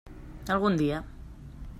Algun 0.55 0.79
dia. 0.81 1.03